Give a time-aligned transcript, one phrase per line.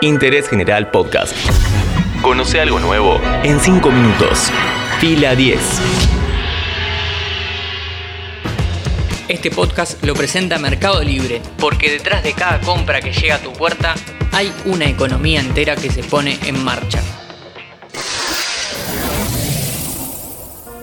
[0.00, 1.34] Interés General Podcast.
[2.22, 4.48] Conoce algo nuevo en 5 minutos.
[5.00, 5.58] Fila 10.
[9.26, 13.52] Este podcast lo presenta Mercado Libre, porque detrás de cada compra que llega a tu
[13.52, 13.96] puerta
[14.30, 17.02] hay una economía entera que se pone en marcha.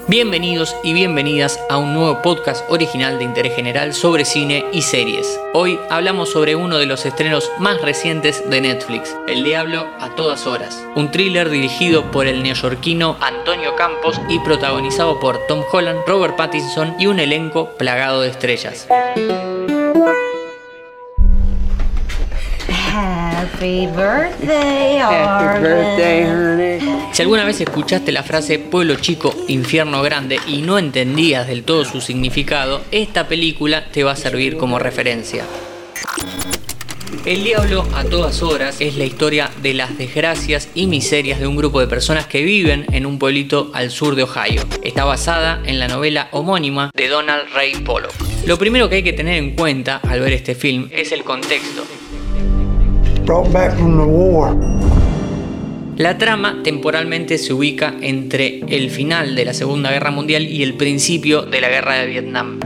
[0.08, 5.40] Bienvenidos y bienvenidas a un nuevo podcast original de interés general sobre cine y series.
[5.52, 10.46] Hoy hablamos sobre uno de los estrenos más recientes de Netflix, El Diablo a todas
[10.46, 16.36] horas, un thriller dirigido por el neoyorquino Antonio Campos y protagonizado por Tom Holland, Robert
[16.36, 18.88] Pattinson y un elenco plagado de estrellas.
[22.94, 26.75] Happy birthday, Happy birthday, honey.
[27.16, 31.86] Si alguna vez escuchaste la frase pueblo chico, infierno grande y no entendías del todo
[31.86, 35.46] su significado, esta película te va a servir como referencia.
[37.24, 41.56] El Diablo a todas horas es la historia de las desgracias y miserias de un
[41.56, 44.64] grupo de personas que viven en un pueblito al sur de Ohio.
[44.84, 48.12] Está basada en la novela homónima de Donald Ray Pollock.
[48.46, 51.86] Lo primero que hay que tener en cuenta al ver este film es el contexto.
[55.98, 60.74] La trama temporalmente se ubica entre el final de la Segunda Guerra Mundial y el
[60.74, 62.60] principio de la Guerra de Vietnam.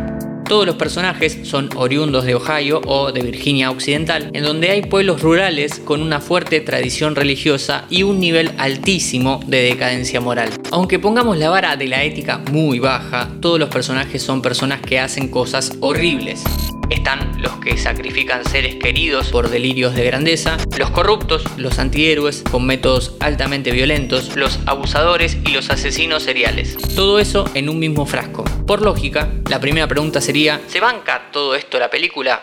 [0.47, 5.21] Todos los personajes son oriundos de Ohio o de Virginia Occidental, en donde hay pueblos
[5.21, 10.49] rurales con una fuerte tradición religiosa y un nivel altísimo de decadencia moral.
[10.71, 14.99] Aunque pongamos la vara de la ética muy baja, todos los personajes son personas que
[14.99, 16.43] hacen cosas horribles.
[16.89, 22.65] Están los que sacrifican seres queridos por delirios de grandeza, los corruptos, los antihéroes con
[22.65, 26.77] métodos altamente violentos, los abusadores y los asesinos seriales.
[26.95, 28.43] Todo eso en un mismo frasco.
[28.65, 32.41] Por lógica, la primera pregunta sería, ¿se banca todo esto la película?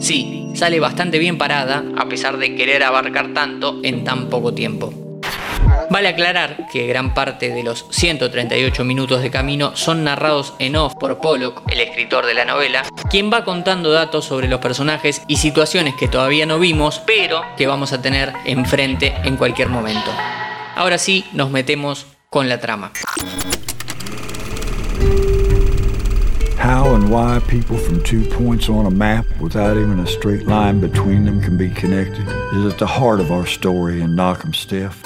[0.00, 5.07] Sí, sale bastante bien parada a pesar de querer abarcar tanto en tan poco tiempo.
[5.90, 10.94] Vale aclarar que gran parte de los 138 minutos de camino son narrados en off
[10.94, 15.38] por Pollock, el escritor de la novela, quien va contando datos sobre los personajes y
[15.38, 20.10] situaciones que todavía no vimos, pero que vamos a tener enfrente en cualquier momento.
[20.76, 22.92] Ahora sí, nos metemos con la trama.
[26.58, 30.80] How and why people from two points on a map without even a straight line
[30.80, 35.02] between them can be connected is at the heart of our story in Knock'em Stiff.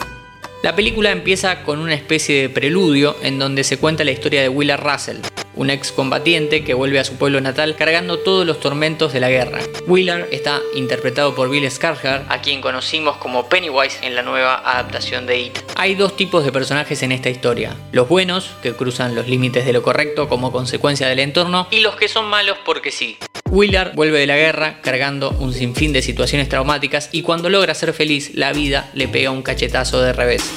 [0.63, 4.49] La película empieza con una especie de preludio en donde se cuenta la historia de
[4.49, 5.17] Willard Russell,
[5.57, 9.59] un excombatiente que vuelve a su pueblo natal cargando todos los tormentos de la guerra.
[9.89, 15.27] Willard está interpretado por Bill Skarsgård, a quien conocimos como Pennywise en la nueva adaptación
[15.27, 15.59] de It.
[15.75, 19.73] Hay dos tipos de personajes en esta historia: los buenos, que cruzan los límites de
[19.73, 23.19] lo correcto como consecuencia del entorno, y los que son malos porque sí.
[23.53, 27.93] Willard vuelve de la guerra cargando un sinfín de situaciones traumáticas y cuando logra ser
[27.93, 30.51] feliz, la vida le pega un cachetazo de revés.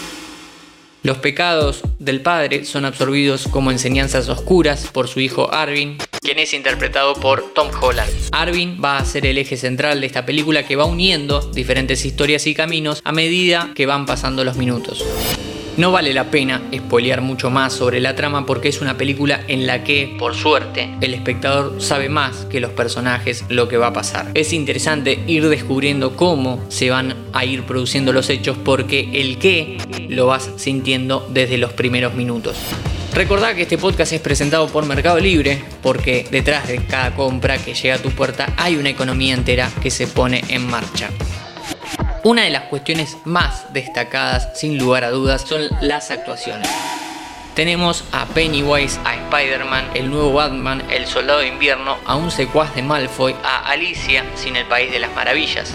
[1.03, 6.53] Los pecados del padre son absorbidos como enseñanzas oscuras por su hijo Arvin, quien es
[6.53, 8.09] interpretado por Tom Holland.
[8.31, 12.47] Arvin va a ser el eje central de esta película que va uniendo diferentes historias
[12.47, 15.03] y caminos a medida que van pasando los minutos.
[15.77, 19.67] No vale la pena spoilear mucho más sobre la trama porque es una película en
[19.67, 23.93] la que, por suerte, el espectador sabe más que los personajes lo que va a
[23.93, 24.31] pasar.
[24.35, 29.77] Es interesante ir descubriendo cómo se van a ir produciendo los hechos porque el qué
[30.07, 32.55] lo vas sintiendo desde los primeros minutos.
[33.13, 37.73] Recordá que este podcast es presentado por Mercado Libre porque detrás de cada compra que
[37.73, 41.09] llega a tu puerta hay una economía entera que se pone en marcha.
[42.25, 46.67] Una de las cuestiones más destacadas, sin lugar a dudas, son las actuaciones.
[47.53, 52.73] Tenemos a Pennywise, a Spider-Man, el nuevo Batman, el Soldado de Invierno, a un secuaz
[52.73, 55.71] de Malfoy, a Alicia sin el País de las Maravillas.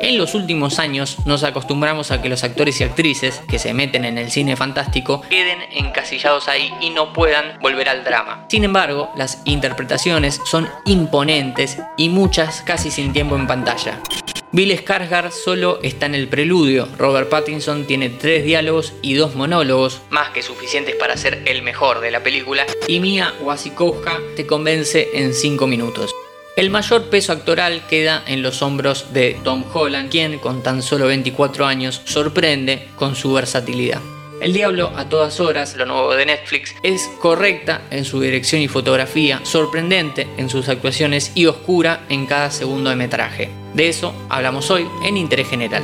[0.00, 4.04] En los últimos años nos acostumbramos a que los actores y actrices que se meten
[4.04, 8.44] en el cine fantástico queden encasillados ahí y no puedan volver al drama.
[8.50, 14.02] Sin embargo, las interpretaciones son imponentes y muchas casi sin tiempo en pantalla.
[14.56, 16.88] Bill Skarsgård solo está en el preludio.
[16.96, 22.00] Robert Pattinson tiene tres diálogos y dos monólogos, más que suficientes para ser el mejor
[22.00, 22.64] de la película.
[22.88, 26.10] Y Mia Wasikowska te convence en cinco minutos.
[26.56, 31.06] El mayor peso actoral queda en los hombros de Tom Holland, quien con tan solo
[31.08, 34.00] 24 años sorprende con su versatilidad.
[34.40, 38.68] El Diablo a todas horas, lo nuevo de Netflix, es correcta en su dirección y
[38.68, 43.65] fotografía, sorprendente en sus actuaciones y oscura en cada segundo de metraje.
[43.76, 45.82] De eso hablamos hoy en Interés General.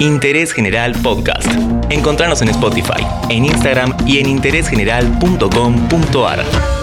[0.00, 1.46] Interés General Podcast.
[1.88, 6.81] Encontrarnos en Spotify, en Instagram y en interésgeneral.com.ar.